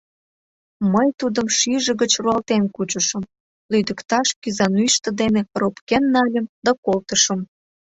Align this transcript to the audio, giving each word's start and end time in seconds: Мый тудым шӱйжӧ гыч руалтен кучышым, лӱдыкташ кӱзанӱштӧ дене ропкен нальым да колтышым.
Мый 0.93 1.09
тудым 1.19 1.47
шӱйжӧ 1.57 1.93
гыч 2.01 2.11
руалтен 2.23 2.63
кучышым, 2.75 3.23
лӱдыкташ 3.71 4.27
кӱзанӱштӧ 4.41 5.09
дене 5.21 5.41
ропкен 5.59 6.03
нальым 6.13 6.45
да 6.65 6.71
колтышым. 6.85 7.39